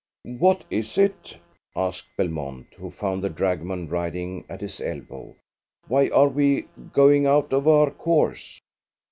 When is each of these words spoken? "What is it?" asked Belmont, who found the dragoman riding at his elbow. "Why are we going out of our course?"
"What 0.23 0.63
is 0.71 0.97
it?" 0.97 1.37
asked 1.75 2.07
Belmont, 2.17 2.73
who 2.75 2.89
found 2.89 3.23
the 3.23 3.29
dragoman 3.29 3.87
riding 3.87 4.45
at 4.49 4.61
his 4.61 4.81
elbow. 4.81 5.35
"Why 5.87 6.07
are 6.09 6.27
we 6.29 6.65
going 6.91 7.27
out 7.27 7.53
of 7.53 7.67
our 7.67 7.91
course?" 7.91 8.59